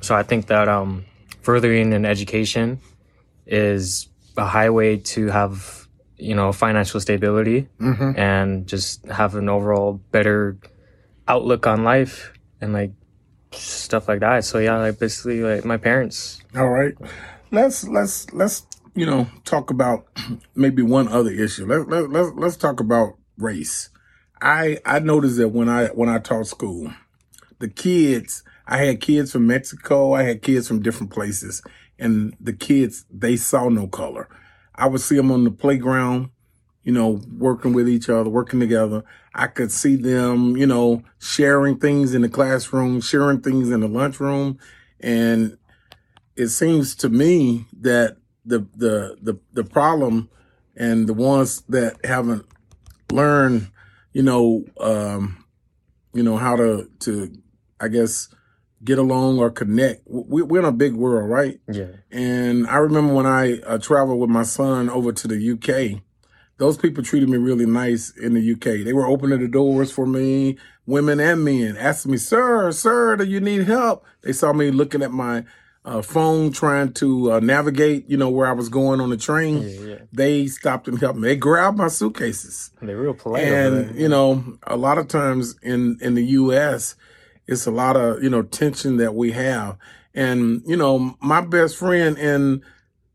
So 0.00 0.14
I 0.14 0.22
think 0.22 0.46
that 0.46 0.68
um, 0.68 1.04
furthering 1.42 1.92
an 1.94 2.04
education 2.04 2.80
is 3.46 4.08
a 4.36 4.44
highway 4.46 4.96
to 4.96 5.28
have 5.28 5.86
you 6.16 6.34
know 6.34 6.52
financial 6.52 7.00
stability 7.00 7.68
and 8.16 8.66
just 8.66 9.04
have 9.06 9.34
an 9.34 9.48
overall 9.48 9.94
better 10.10 10.56
outlook 11.28 11.66
on 11.66 11.84
life 11.84 12.32
and 12.60 12.72
like 12.72 12.92
stuff 13.52 14.08
like 14.08 14.20
that. 14.20 14.44
So 14.44 14.58
yeah, 14.58 14.78
like 14.78 14.98
basically 14.98 15.42
like 15.42 15.64
my 15.64 15.76
parents. 15.76 16.40
All 16.56 16.68
right, 16.68 16.94
let's 17.54 17.86
let's 17.88 18.32
let's 18.32 18.66
you 18.94 19.06
know 19.06 19.28
talk 19.44 19.70
about 19.70 20.06
maybe 20.54 20.82
one 20.82 21.08
other 21.08 21.30
issue. 21.30 21.66
Let 21.66 21.88
let 21.88 22.10
let's, 22.10 22.32
let's 22.36 22.56
talk 22.56 22.80
about 22.80 23.16
race. 23.38 23.90
I 24.42 24.78
I 24.84 24.98
noticed 24.98 25.38
that 25.38 25.48
when 25.48 25.68
I 25.68 25.86
when 25.88 26.08
I 26.08 26.18
taught 26.18 26.46
school, 26.46 26.92
the 27.60 27.68
kids 27.68 28.42
I 28.66 28.78
had 28.78 29.00
kids 29.00 29.32
from 29.32 29.46
Mexico, 29.46 30.12
I 30.12 30.24
had 30.24 30.42
kids 30.42 30.68
from 30.68 30.82
different 30.82 31.12
places, 31.12 31.62
and 31.98 32.36
the 32.40 32.52
kids 32.52 33.06
they 33.10 33.36
saw 33.36 33.68
no 33.68 33.86
color. 33.86 34.28
I 34.74 34.88
would 34.88 35.00
see 35.00 35.16
them 35.16 35.30
on 35.30 35.44
the 35.44 35.52
playground, 35.52 36.30
you 36.82 36.92
know, 36.92 37.20
working 37.38 37.72
with 37.72 37.88
each 37.88 38.08
other, 38.08 38.28
working 38.28 38.58
together. 38.58 39.04
I 39.32 39.46
could 39.46 39.70
see 39.70 39.94
them, 39.94 40.56
you 40.56 40.66
know, 40.66 41.04
sharing 41.20 41.78
things 41.78 42.12
in 42.12 42.22
the 42.22 42.28
classroom, 42.28 43.00
sharing 43.00 43.40
things 43.40 43.70
in 43.70 43.80
the 43.80 43.88
lunchroom, 43.88 44.58
and 44.98 45.56
it 46.36 46.48
seems 46.48 46.94
to 46.96 47.08
me 47.08 47.66
that 47.80 48.16
the 48.44 48.66
the 48.76 49.16
the 49.22 49.38
the 49.52 49.64
problem 49.64 50.28
and 50.76 51.06
the 51.06 51.14
ones 51.14 51.62
that 51.68 52.04
haven't 52.04 52.46
learned, 53.10 53.70
you 54.12 54.22
know, 54.22 54.64
um, 54.80 55.44
you 56.12 56.22
know 56.22 56.36
how 56.36 56.56
to 56.56 56.90
to 57.00 57.32
I 57.80 57.88
guess 57.88 58.28
get 58.82 58.98
along 58.98 59.38
or 59.38 59.50
connect. 59.50 60.02
We, 60.06 60.42
we're 60.42 60.60
in 60.60 60.64
a 60.66 60.72
big 60.72 60.94
world, 60.94 61.30
right? 61.30 61.58
Yeah. 61.70 61.92
And 62.10 62.66
I 62.66 62.76
remember 62.76 63.14
when 63.14 63.26
I 63.26 63.60
uh, 63.60 63.78
traveled 63.78 64.20
with 64.20 64.30
my 64.30 64.42
son 64.42 64.90
over 64.90 65.10
to 65.10 65.28
the 65.28 65.52
UK, 65.52 66.02
those 66.58 66.76
people 66.76 67.02
treated 67.02 67.28
me 67.28 67.38
really 67.38 67.66
nice 67.66 68.10
in 68.10 68.34
the 68.34 68.52
UK. 68.52 68.84
They 68.84 68.92
were 68.92 69.06
opening 69.06 69.40
the 69.40 69.48
doors 69.48 69.90
for 69.90 70.06
me, 70.06 70.58
women 70.86 71.18
and 71.18 71.44
men, 71.44 71.76
asking 71.76 72.12
me, 72.12 72.18
"Sir, 72.18 72.70
sir, 72.72 73.16
do 73.16 73.24
you 73.24 73.40
need 73.40 73.64
help?" 73.64 74.04
They 74.22 74.32
saw 74.32 74.52
me 74.52 74.70
looking 74.70 75.02
at 75.02 75.12
my 75.12 75.44
uh, 75.84 76.00
phone, 76.02 76.50
trying 76.50 76.92
to 76.94 77.32
uh, 77.32 77.40
navigate, 77.40 78.08
you 78.08 78.16
know, 78.16 78.30
where 78.30 78.46
I 78.46 78.52
was 78.52 78.68
going 78.68 79.00
on 79.00 79.10
the 79.10 79.16
train. 79.16 79.62
Yeah, 79.62 79.80
yeah. 79.80 79.98
They 80.12 80.46
stopped 80.46 80.88
and 80.88 80.98
helped 80.98 81.18
me. 81.18 81.28
They 81.28 81.36
grabbed 81.36 81.76
my 81.76 81.88
suitcases 81.88 82.70
They're 82.80 82.96
real 82.96 83.14
polite. 83.14 83.44
and 83.44 83.94
you 83.98 84.08
know 84.08 84.58
a 84.66 84.76
lot 84.76 84.98
of 84.98 85.08
times 85.08 85.56
in 85.62 85.98
in 86.00 86.14
the 86.14 86.22
us 86.24 86.96
it's 87.46 87.66
a 87.66 87.70
lot 87.70 87.96
of 87.96 88.22
you 88.22 88.30
know 88.30 88.42
tension 88.42 88.96
that 88.96 89.14
we 89.14 89.32
have 89.32 89.76
and 90.14 90.62
you 90.66 90.76
know 90.76 91.14
my 91.20 91.40
best 91.42 91.76
friend 91.76 92.16
in 92.16 92.62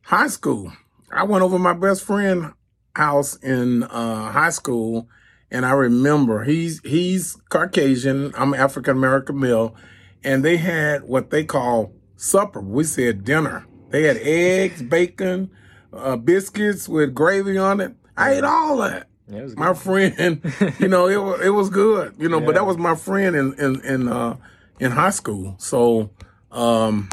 high 0.03 0.27
school 0.27 0.71
i 1.11 1.23
went 1.23 1.43
over 1.43 1.57
my 1.57 1.73
best 1.73 2.03
friend 2.03 2.53
house 2.95 3.35
in 3.38 3.83
uh 3.83 4.31
high 4.31 4.49
school 4.51 5.07
and 5.49 5.65
i 5.65 5.71
remember 5.71 6.43
he's 6.43 6.79
he's 6.83 7.35
caucasian 7.49 8.31
i'm 8.38 8.53
african 8.53 8.97
american 8.97 9.39
male 9.39 9.75
and 10.23 10.43
they 10.45 10.57
had 10.57 11.03
what 11.03 11.29
they 11.31 11.43
call 11.43 11.91
supper 12.19 12.59
we 12.59 12.83
said 12.83 13.23
dinner 13.23 13.65
they 13.91 14.03
had 14.03 14.17
eggs 14.17 14.81
bacon 14.81 15.49
uh, 15.93 16.17
biscuits 16.17 16.88
with 16.89 17.15
gravy 17.15 17.57
on 17.57 17.79
it 17.79 17.93
i 18.17 18.33
ate 18.33 18.43
all 18.43 18.77
that 18.77 19.07
Yeah, 19.27 19.39
it 19.39 19.43
was 19.43 19.53
good. 19.53 19.59
my 19.59 19.73
friend, 19.73 20.41
you 20.79 20.88
know, 20.88 21.07
it 21.07 21.17
was 21.17 21.41
it 21.45 21.49
was 21.51 21.69
good, 21.69 22.15
you 22.17 22.27
know, 22.29 22.41
but 22.41 22.55
that 22.55 22.65
was 22.65 22.77
my 22.77 22.95
friend 22.95 23.35
in 23.35 23.53
in 23.59 23.81
in 23.85 24.07
uh 24.07 24.35
in 24.79 24.91
high 24.91 25.11
school. 25.11 25.55
So 25.59 26.09
um 26.51 27.09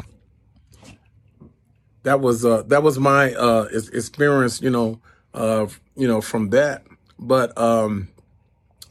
that 2.03 2.19
was 2.19 2.43
uh 2.43 2.63
that 2.67 2.83
was 2.83 2.97
my 2.99 3.33
uh 3.33 3.67
experience, 3.93 4.61
you 4.61 4.69
know, 4.71 4.99
uh 5.33 5.67
you 5.95 6.07
know, 6.07 6.21
from 6.21 6.49
that. 6.49 6.83
But 7.19 7.55
um 7.57 8.09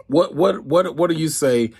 what 0.06 0.34
what 0.34 0.64
what 0.64 0.94
what 0.96 1.10
do 1.10 1.16
you 1.16 1.28
say, 1.28 1.72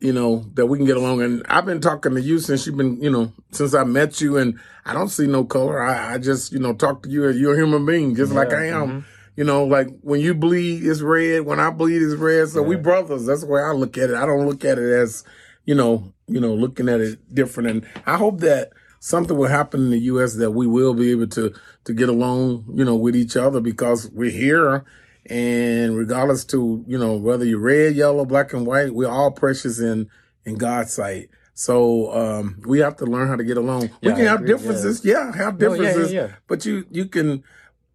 you 0.00 0.12
know, 0.12 0.44
that 0.54 0.66
we 0.66 0.78
can 0.78 0.86
get 0.86 0.96
along? 0.96 1.22
And 1.22 1.42
I've 1.48 1.66
been 1.66 1.80
talking 1.80 2.14
to 2.14 2.20
you 2.20 2.38
since 2.38 2.66
you've 2.66 2.76
been, 2.76 3.00
you 3.00 3.10
know, 3.10 3.32
since 3.52 3.74
I 3.74 3.84
met 3.84 4.20
you 4.20 4.36
and 4.36 4.58
I 4.84 4.92
don't 4.92 5.08
see 5.08 5.26
no 5.26 5.44
color. 5.44 5.82
I, 5.82 6.14
I 6.14 6.18
just, 6.18 6.52
you 6.52 6.58
know, 6.58 6.74
talk 6.74 7.02
to 7.04 7.10
you 7.10 7.28
as 7.28 7.38
you're 7.38 7.54
a 7.54 7.56
human 7.56 7.86
being, 7.86 8.14
just 8.14 8.32
like 8.32 8.52
I 8.52 8.66
am. 8.66 8.88
Mm-hmm. 8.88 8.98
You 9.36 9.44
know, 9.44 9.64
like 9.64 9.88
when 10.02 10.20
you 10.20 10.34
bleed, 10.34 10.84
it's 10.84 11.00
red. 11.00 11.40
When 11.40 11.58
I 11.58 11.70
bleed, 11.70 12.02
it's 12.02 12.14
red. 12.14 12.48
So 12.48 12.62
we 12.62 12.76
brothers. 12.76 13.26
That's 13.26 13.40
the 13.40 13.48
way 13.48 13.62
I 13.62 13.72
look 13.72 13.98
at 13.98 14.10
it. 14.10 14.16
I 14.16 14.26
don't 14.26 14.46
look 14.46 14.64
at 14.64 14.78
it 14.78 14.92
as, 14.92 15.24
you 15.64 15.74
know, 15.74 16.12
you 16.28 16.40
know, 16.40 16.54
looking 16.54 16.88
at 16.88 17.00
it 17.00 17.34
different. 17.34 17.68
And 17.68 17.86
I 18.06 18.16
hope 18.16 18.40
that 18.40 18.70
something 19.00 19.36
will 19.36 19.48
happen 19.48 19.80
in 19.80 19.90
the 19.90 19.98
U.S. 20.00 20.34
that 20.36 20.52
we 20.52 20.66
will 20.66 20.94
be 20.94 21.10
able 21.10 21.26
to 21.28 21.52
to 21.84 21.92
get 21.92 22.08
along, 22.08 22.64
you 22.72 22.84
know, 22.84 22.96
with 22.96 23.16
each 23.16 23.36
other 23.36 23.60
because 23.60 24.10
we're 24.10 24.30
here. 24.30 24.84
And 25.30 25.96
regardless 25.96 26.44
to 26.46 26.84
you 26.86 26.98
know 26.98 27.14
whether 27.16 27.44
you're 27.44 27.58
red, 27.60 27.94
yellow, 27.94 28.24
black, 28.24 28.52
and 28.52 28.66
white, 28.66 28.94
we're 28.94 29.08
all 29.08 29.30
precious 29.30 29.80
in 29.80 30.08
in 30.44 30.56
God's 30.56 30.92
sight. 30.92 31.30
So 31.54 32.12
um, 32.12 32.60
we 32.66 32.80
have 32.80 32.96
to 32.96 33.06
learn 33.06 33.28
how 33.28 33.36
to 33.36 33.44
get 33.44 33.56
along. 33.56 33.90
we 34.02 34.12
can 34.12 34.22
I 34.26 34.30
have 34.30 34.40
agree, 34.40 34.48
differences, 34.48 35.04
yeah, 35.04 35.34
have 35.36 35.58
No, 35.58 35.72
yeah, 35.72 35.82
yeah, 35.82 35.88
differences, 35.88 36.12
yeah. 36.12 36.28
but 36.48 36.66
you 36.66 36.84
you 36.90 37.06
can 37.06 37.42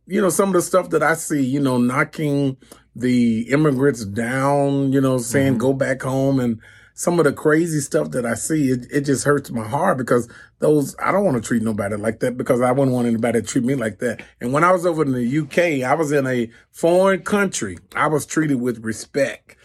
you 0.08 0.20
know, 0.22 0.30
some 0.30 0.50
of 0.50 0.54
the 0.54 0.62
stuff 0.64 0.90
that 0.90 1.04
I 1.04 1.14
see, 1.14 1.44
you 1.46 1.60
know, 1.60 1.78
knocking 1.78 2.58
the 2.96 3.42
immigrants 3.52 4.04
down, 4.06 4.92
you 4.92 5.00
know, 5.00 5.20
saying 5.20 5.54
Mm-hmm. 5.54 5.60
go 5.60 5.74
back 5.74 6.02
home 6.02 6.40
and 6.40 6.60
some 7.00 7.18
of 7.18 7.24
the 7.24 7.32
crazy 7.32 7.80
stuff 7.80 8.12
that 8.12 8.26
I 8.26 8.34
see, 8.34 8.72
it, 8.72 8.86
it 8.92 9.02
just 9.06 9.24
hurts 9.24 9.50
my 9.52 9.66
heart 9.66 9.98
because 9.98 10.28
those, 10.60 10.98
I 11.02 11.14
don't 11.14 11.24
want 11.24 11.42
to 11.42 11.48
treat 11.48 11.64
nobody 11.64 11.96
like 11.96 12.20
that 12.20 12.38
because 12.38 12.60
I 12.60 12.74
wouldn't 12.74 12.94
want 12.94 13.08
anybody 13.08 13.40
to 13.40 13.48
treat 13.48 13.64
me 13.64 13.76
like 13.76 14.00
that. 14.00 14.22
And 14.42 14.52
when 14.52 14.66
I 14.66 14.74
was 14.74 14.86
over 14.86 15.04
in 15.04 15.14
the 15.14 15.40
UK, 15.40 15.90
I 15.90 15.94
was 15.96 16.12
in 16.12 16.28
a 16.28 16.50
foreign 16.74 17.22
country. 17.22 17.78
I 17.96 18.08
was 18.08 18.26
treated 18.26 18.56
with 18.60 18.84
respect 18.84 19.56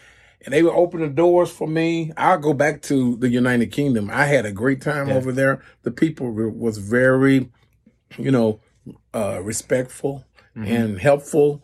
and 0.45 0.53
they 0.53 0.63
would 0.63 0.73
open 0.73 1.01
the 1.01 1.09
doors 1.09 1.51
for 1.51 1.67
me. 1.67 2.13
I'll 2.15 2.39
go 2.39 2.53
back 2.53 2.81
to 2.83 3.17
the 3.17 3.27
United 3.27 3.69
Kingdom. 3.69 4.09
I 4.13 4.27
had 4.27 4.45
a 4.45 4.53
great 4.53 4.79
time 4.79 5.09
Yeah. 5.09 5.15
over 5.15 5.33
there. 5.33 5.61
The 5.83 5.91
people 5.91 6.31
were, 6.31 6.47
was 6.49 6.77
very, 6.77 7.49
you 8.17 8.31
know, 8.31 8.61
uh, 9.13 9.41
respectful 9.43 10.23
and 10.55 10.99
helpful. 11.01 11.61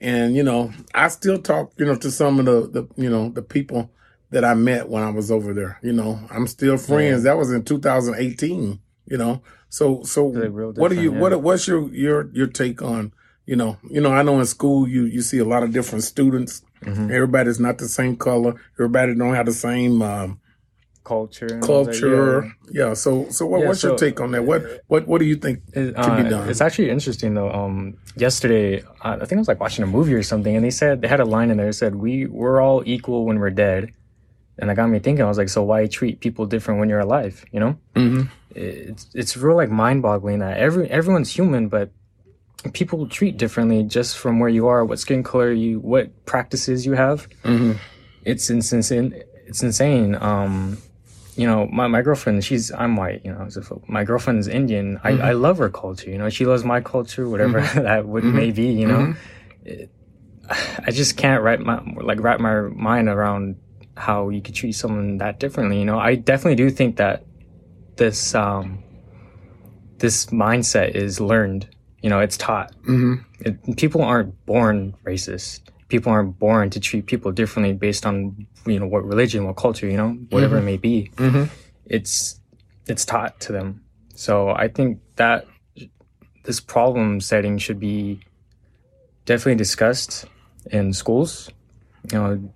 And, 0.00 0.34
you 0.34 0.42
know, 0.42 0.72
I 0.92 1.06
still 1.06 1.38
talk, 1.38 1.74
you 1.76 1.84
know, 1.84 1.94
to 1.94 2.10
some 2.10 2.40
of 2.40 2.44
the, 2.46 2.66
the, 2.66 2.88
you 3.00 3.08
know, 3.08 3.28
the 3.28 3.42
people 3.42 3.88
that 4.32 4.44
I 4.44 4.54
met 4.54 4.88
when 4.88 5.02
I 5.02 5.10
was 5.10 5.30
over 5.30 5.54
there. 5.54 5.78
You 5.82 5.92
know, 5.92 6.20
I'm 6.30 6.46
still 6.46 6.76
friends. 6.76 7.22
That 7.22 7.38
was 7.38 7.52
in 7.52 7.64
2018, 7.64 8.80
you 9.06 9.16
know. 9.16 9.42
So, 9.68 10.02
so 10.02 10.24
what 10.24 10.90
do 10.90 11.00
you, 11.00 11.14
yeah. 11.14 11.18
what, 11.18 11.40
what's 11.40 11.66
your, 11.66 11.88
your, 11.94 12.28
your 12.32 12.46
take 12.46 12.82
on, 12.82 13.12
you 13.46 13.56
know, 13.56 13.78
you 13.88 14.02
know, 14.02 14.12
I 14.12 14.22
know 14.22 14.38
in 14.38 14.44
school 14.44 14.86
you, 14.86 15.04
you 15.04 15.22
see 15.22 15.38
a 15.38 15.46
lot 15.46 15.62
of 15.62 15.72
different 15.72 16.04
students 16.04 16.62
Everybody's 16.86 17.60
not 17.60 17.78
the 17.78 17.88
same 17.88 18.16
color. 18.16 18.54
Everybody 18.74 19.14
don't 19.14 19.34
have 19.34 19.46
the 19.46 19.52
same 19.52 20.02
um, 20.02 20.40
Culture. 21.04 21.48
that, 21.48 21.62
culture. 21.62 22.52
Yeah. 22.70 22.94
So, 22.94 23.28
so 23.30 23.44
what, 23.46 23.60
Yeah, 23.60 23.68
what's 23.68 23.82
your 23.82 23.96
take 23.96 24.20
on 24.20 24.30
that? 24.32 24.44
What, 24.44 24.62
what, 24.86 25.06
what 25.08 25.18
do 25.18 25.24
you 25.24 25.34
think 25.34 25.60
It, 25.72 25.96
can 25.96 26.22
be 26.22 26.26
uh, 26.26 26.30
done? 26.30 26.48
It's 26.48 26.60
actually 26.60 26.90
interesting 26.90 27.34
though. 27.34 27.50
Um, 27.50 27.98
yesterday, 28.16 28.82
uh, 29.00 29.18
I 29.20 29.24
think 29.24 29.32
I 29.32 29.38
was 29.38 29.48
like 29.48 29.58
watching 29.58 29.82
a 29.82 29.86
movie 29.86 30.14
or 30.14 30.22
something, 30.22 30.54
and 30.54 30.64
they 30.64 30.70
said 30.70 31.02
they 31.02 31.08
had 31.08 31.18
a 31.18 31.24
line 31.24 31.50
in 31.50 31.56
there 31.56 31.66
that 31.66 31.72
said, 31.72 31.96
"We 31.96 32.26
we're 32.26 32.60
all 32.60 32.84
equal 32.86 33.24
when 33.24 33.40
we're 33.40 33.50
dead," 33.50 33.92
and 34.58 34.68
that 34.70 34.76
got 34.76 34.88
me 34.88 34.98
thinking. 34.98 35.24
I 35.24 35.28
was 35.28 35.38
like, 35.38 35.48
"So 35.48 35.62
why 35.62 35.86
treat 35.86 36.20
people 36.20 36.46
different 36.46 36.80
when 36.80 36.88
you're 36.88 37.00
alive?" 37.00 37.44
You 37.52 37.60
know, 37.60 37.78
Mhm. 37.96 38.28
it's 38.54 39.08
it's 39.14 39.36
real 39.36 39.56
like 39.56 39.70
mind 39.70 40.02
boggling 40.02 40.38
that 40.40 40.56
every 40.58 40.88
everyone's 40.90 41.30
human, 41.34 41.68
but 41.68 41.90
people 42.72 43.06
treat 43.08 43.36
differently 43.38 43.82
just 43.82 44.16
from 44.18 44.38
where 44.38 44.48
you 44.48 44.68
are, 44.68 44.84
what 44.84 44.98
skin 44.98 45.22
color 45.22 45.52
you, 45.52 45.80
what 45.80 46.24
practices 46.26 46.86
you 46.86 46.92
have. 46.92 47.28
Mhm. 47.44 47.76
It's 48.24 48.50
insane. 48.50 49.14
It's 49.46 49.62
insane. 49.62 50.14
Um, 50.20 50.78
you 51.36 51.46
know, 51.46 51.66
my, 51.72 51.86
my 51.88 52.02
girlfriend, 52.02 52.44
she's, 52.44 52.70
I'm 52.70 52.94
white, 52.94 53.22
you 53.24 53.32
know, 53.32 53.48
so 53.48 53.82
my 53.88 54.04
girlfriend 54.04 54.38
is 54.38 54.48
Indian. 54.48 55.00
I, 55.02 55.12
I 55.12 55.32
love 55.32 55.58
her 55.58 55.70
culture, 55.70 56.10
you 56.10 56.18
know, 56.18 56.28
she 56.28 56.44
loves 56.44 56.62
my 56.62 56.80
culture, 56.82 57.26
whatever 57.28 57.60
that 57.74 58.06
would 58.06 58.22
may 58.24 58.50
be, 58.52 58.66
you 58.66 58.86
know. 58.86 59.14
It- 59.64 59.90
I 60.86 60.90
just 60.90 61.16
can't 61.16 61.42
wrap 61.42 61.60
my, 61.60 61.82
like, 62.02 62.20
wrap 62.22 62.38
my 62.38 62.60
mind 62.60 63.08
around 63.08 63.56
how 63.96 64.28
you 64.30 64.40
could 64.40 64.54
treat 64.54 64.72
someone 64.72 65.18
that 65.18 65.38
differently, 65.38 65.78
you 65.78 65.84
know. 65.84 65.98
I 65.98 66.14
definitely 66.14 66.56
do 66.56 66.70
think 66.70 66.96
that 66.96 67.24
this, 67.96 68.34
um, 68.34 68.82
this 69.98 70.26
mindset 70.26 70.90
is 70.94 71.20
learned, 71.20 71.68
you 72.02 72.10
know, 72.10 72.20
it's 72.20 72.36
taught. 72.36 72.72
Mhm. 72.82 73.24
It, 73.40 73.76
people 73.76 74.02
aren't 74.02 74.44
born 74.46 74.94
racist. 75.04 75.60
People 75.88 76.10
aren't 76.10 76.38
born 76.38 76.70
to 76.70 76.80
treat 76.80 77.06
people 77.06 77.32
differently 77.32 77.74
based 77.74 78.06
on 78.06 78.46
you 78.66 78.78
know 78.80 78.86
what 78.86 79.04
religion, 79.04 79.44
what 79.44 79.56
culture, 79.56 79.86
you 79.86 79.96
know, 79.96 80.10
whatever 80.30 80.56
it 80.58 80.62
may 80.62 80.76
be. 80.76 81.10
Mhm. 81.16 81.48
It's 81.86 82.40
it's 82.86 83.04
taught 83.04 83.38
to 83.40 83.52
them. 83.52 83.82
So 84.14 84.50
I 84.50 84.68
think 84.68 85.00
that 85.16 85.46
this 86.44 86.60
problem 86.60 87.20
setting 87.20 87.58
should 87.58 87.78
be 87.78 88.20
definitely 89.26 89.56
discussed 89.56 90.24
in 90.70 90.92
schools. 90.92 91.50
You 92.10 92.18
know, 92.18 92.54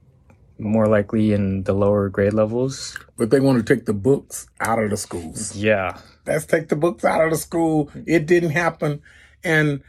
more 0.58 0.86
likely 0.86 1.32
in 1.32 1.64
the 1.64 1.72
lower 1.72 2.08
grade 2.08 2.32
levels. 2.32 2.98
But 3.16 3.30
they 3.30 3.40
want 3.40 3.64
to 3.64 3.74
take 3.74 3.86
the 3.86 3.92
books 3.92 4.48
out 4.60 4.82
of 4.82 4.90
the 4.90 4.96
schools. 4.96 5.54
Yeah, 5.56 5.98
Let's 6.26 6.44
take 6.44 6.68
the 6.68 6.76
books 6.76 7.04
out 7.04 7.24
of 7.24 7.30
the 7.30 7.36
school. 7.36 7.90
It 8.06 8.26
didn't 8.26 8.50
happen. 8.50 9.00
And 9.44 9.82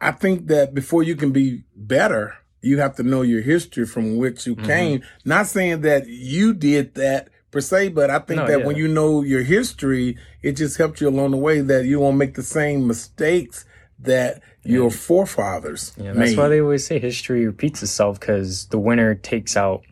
I 0.00 0.12
think 0.12 0.46
that 0.46 0.74
before 0.74 1.02
you 1.02 1.16
can 1.16 1.32
be 1.32 1.64
better, 1.76 2.36
you 2.62 2.78
have 2.78 2.96
to 2.96 3.02
know 3.02 3.22
your 3.22 3.42
history 3.42 3.86
from 3.86 4.16
which 4.16 4.46
you 4.46 4.56
mm-hmm. 4.56 4.66
came. 4.66 5.02
Not 5.24 5.46
saying 5.46 5.82
that 5.82 6.08
you 6.08 6.54
did 6.54 6.94
that 6.94 7.28
per 7.50 7.60
se, 7.60 7.90
but 7.90 8.10
I 8.10 8.20
think 8.20 8.40
No, 8.40 8.46
that 8.46 8.60
yeah. 8.60 8.66
when 8.66 8.76
you 8.76 8.88
know 8.88 9.22
your 9.22 9.42
history, 9.42 10.16
it 10.42 10.52
just 10.52 10.78
helps 10.78 11.00
you 11.00 11.08
along 11.08 11.32
the 11.32 11.36
way 11.36 11.60
that 11.60 11.84
you 11.84 12.00
won't 12.00 12.16
make 12.16 12.34
the 12.34 12.42
same 12.42 12.86
mistakes 12.86 13.66
that 14.00 14.42
your 14.64 14.90
forefathers 14.90 15.92
yeah. 15.96 16.12
That's 16.12 16.30
made. 16.30 16.38
why 16.38 16.48
they 16.48 16.60
always 16.60 16.86
say 16.86 16.98
history 16.98 17.46
repeats 17.46 17.82
itself 17.82 18.18
because 18.20 18.66
the 18.66 18.78
winner 18.78 19.14
takes 19.14 19.56
out 19.56 19.82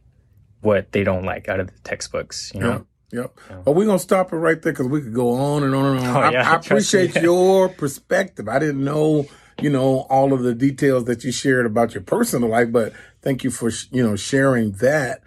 what 0.60 0.92
they 0.92 1.04
don't 1.04 1.24
like 1.24 1.48
out 1.48 1.60
of 1.60 1.66
the 1.68 1.78
textbooks. 1.84 2.52
You 2.54 2.60
know. 2.60 2.86
Yep. 3.12 3.38
Yep. 3.50 3.64
But 3.64 3.72
we're 3.72 3.84
gonna 3.86 3.98
stop 3.98 4.32
it 4.32 4.36
right 4.36 4.60
there 4.62 4.72
because 4.72 4.88
we 4.88 5.02
could 5.02 5.12
go 5.14 5.32
on 5.32 5.62
and 5.62 5.74
on 5.74 5.96
and 5.96 6.06
on. 6.06 6.16
Oh, 6.16 6.20
I, 6.20 6.30
yeah, 6.32 6.50
I 6.50 6.52
me. 6.58 6.60
appreciate 6.64 7.14
your 7.22 7.68
perspective. 7.68 8.48
I 8.48 8.58
didn't 8.58 8.82
know, 8.82 9.26
you 9.60 9.68
know, 9.70 10.00
all 10.08 10.32
of 10.32 10.42
the 10.42 10.54
details 10.54 11.04
that 11.04 11.22
you 11.22 11.30
shared 11.32 11.66
about 11.66 11.92
your 11.94 12.02
personal 12.02 12.48
life, 12.48 12.72
but 12.72 12.92
thank 13.20 13.44
you 13.44 13.50
for 13.50 13.70
sh- 13.70 13.86
you 13.92 14.02
know 14.02 14.16
sharing 14.16 14.72
that. 14.72 15.20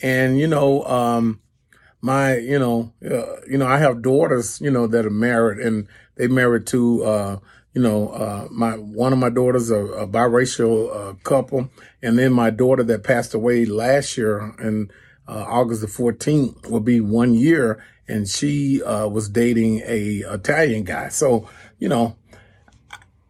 And 0.00 0.38
you 0.38 0.46
know, 0.46 0.84
um, 0.84 1.40
my 2.00 2.36
you 2.36 2.58
know, 2.60 2.92
uh, 3.04 3.40
you 3.48 3.58
know, 3.58 3.66
I 3.66 3.78
have 3.78 4.02
daughters, 4.02 4.60
you 4.60 4.70
know, 4.70 4.86
that 4.86 5.04
are 5.04 5.10
married 5.10 5.58
and 5.58 5.88
they 6.16 6.28
married 6.28 6.66
to. 6.68 7.02
uh 7.04 7.38
you 7.74 7.80
know, 7.80 8.08
uh, 8.08 8.48
my 8.50 8.72
one 8.72 9.12
of 9.12 9.18
my 9.18 9.30
daughters 9.30 9.70
a, 9.70 9.76
a 9.76 10.06
biracial 10.06 10.94
uh, 10.94 11.14
couple, 11.24 11.70
and 12.02 12.18
then 12.18 12.32
my 12.32 12.50
daughter 12.50 12.82
that 12.82 13.04
passed 13.04 13.34
away 13.34 13.64
last 13.64 14.16
year 14.16 14.54
and 14.58 14.92
uh, 15.28 15.44
August 15.48 15.80
the 15.80 15.86
14th 15.86 16.68
will 16.68 16.80
be 16.80 17.00
one 17.00 17.34
year, 17.34 17.82
and 18.08 18.28
she 18.28 18.82
uh, 18.82 19.08
was 19.08 19.28
dating 19.28 19.82
a 19.86 20.22
Italian 20.26 20.84
guy. 20.84 21.08
So, 21.08 21.48
you 21.78 21.88
know, 21.88 22.16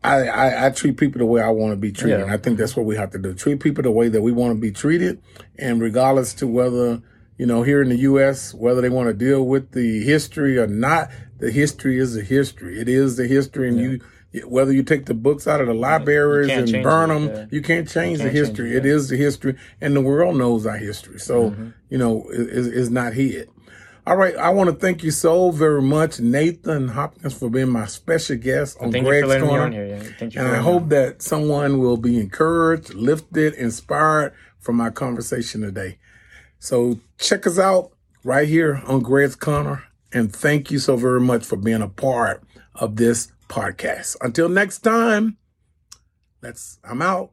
I, 0.02 0.26
I, 0.26 0.66
I 0.66 0.70
treat 0.70 0.96
people 0.96 1.20
the 1.20 1.26
way 1.26 1.40
I 1.40 1.50
want 1.50 1.72
to 1.72 1.76
be 1.76 1.92
treated. 1.92 2.18
Yeah. 2.18 2.24
And 2.24 2.32
I 2.32 2.38
think 2.38 2.58
that's 2.58 2.76
what 2.76 2.86
we 2.86 2.96
have 2.96 3.10
to 3.10 3.18
do. 3.18 3.34
Treat 3.34 3.60
people 3.60 3.82
the 3.82 3.92
way 3.92 4.08
that 4.08 4.22
we 4.22 4.32
want 4.32 4.54
to 4.54 4.60
be 4.60 4.72
treated. 4.72 5.22
And 5.58 5.80
regardless 5.80 6.34
to 6.34 6.46
whether, 6.46 7.02
you 7.38 7.46
know, 7.46 7.62
here 7.62 7.82
in 7.82 7.88
the 7.88 7.98
U.S., 7.98 8.52
whether 8.54 8.80
they 8.80 8.88
want 8.88 9.08
to 9.08 9.14
deal 9.14 9.44
with 9.44 9.72
the 9.72 10.02
history 10.02 10.58
or 10.58 10.66
not, 10.66 11.10
the 11.38 11.52
history 11.52 11.98
is 11.98 12.14
the 12.14 12.22
history. 12.22 12.80
It 12.80 12.88
is 12.88 13.16
the 13.16 13.28
history. 13.28 13.68
And 13.68 13.78
you, 13.78 14.00
whether 14.46 14.72
you 14.72 14.82
take 14.82 15.06
the 15.06 15.14
books 15.14 15.46
out 15.46 15.60
of 15.60 15.66
the 15.66 15.74
libraries 15.74 16.50
and 16.50 16.82
burn 16.82 17.08
them, 17.10 17.26
yeah. 17.28 17.46
you 17.50 17.60
can't 17.62 17.88
change 17.88 18.18
the 18.18 18.24
can't 18.24 18.34
change 18.34 18.46
history. 18.48 18.70
it, 18.72 18.76
It 18.78 18.84
yeah. 18.88 18.94
is 18.94 19.08
the 19.08 19.16
history. 19.16 19.56
And 19.80 19.94
the 19.94 20.00
world 20.00 20.36
knows 20.36 20.66
our 20.66 20.76
history. 20.78 21.18
So, 21.18 21.50
Mm-hmm. 21.50 21.68
you 21.90 21.98
know, 21.98 22.24
it 22.30 22.40
is 22.48 22.66
is 22.66 22.90
not 22.90 23.12
hid. 23.14 23.48
All 24.04 24.16
right. 24.16 24.34
I 24.36 24.50
want 24.50 24.68
to 24.68 24.74
thank 24.74 25.04
you 25.04 25.12
so 25.12 25.52
very 25.52 25.80
much, 25.82 26.18
Nathan 26.18 26.88
Hopkins, 26.88 27.34
for 27.34 27.48
being 27.48 27.68
my 27.68 27.86
special 27.86 28.36
guest 28.36 28.76
on 28.80 28.90
Thank 28.90 29.04
you 29.04 29.10
Greg's 29.10 29.26
Corner. 29.28 29.46
me 29.46 29.58
on 29.58 29.72
here. 29.72 29.86
Yeah. 29.86 30.02
Thank 30.18 30.34
you. 30.34 30.40
And 30.40 30.50
I 30.50 30.56
hope 30.56 30.82
on. 30.84 30.88
that 30.88 31.22
someone 31.22 31.78
will 31.78 31.96
be 31.98 32.18
encouraged, 32.18 32.94
lifted, 32.94 33.54
inspired 33.54 34.32
from 34.58 34.76
my 34.76 34.90
conversation 34.90 35.60
today. 35.60 35.98
So 36.58 36.98
check 37.18 37.46
us 37.46 37.58
out 37.60 37.92
right 38.24 38.48
here 38.48 38.82
on 38.86 39.02
Greg's 39.02 39.36
Corner. 39.36 39.84
And 40.12 40.34
thank 40.34 40.70
you 40.70 40.78
so 40.78 40.96
very 40.96 41.20
much 41.20 41.44
for 41.44 41.56
being 41.56 41.80
a 41.82 41.88
part 41.88 42.42
of 42.74 42.96
this 42.96 43.30
podcast. 43.52 44.16
Until 44.22 44.48
next 44.48 44.78
time, 44.78 45.36
let's, 46.42 46.78
I'm 46.82 47.02
out. 47.02 47.32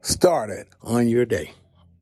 started 0.00 0.68
on 0.80 1.08
your 1.08 1.24
day. 1.24 1.54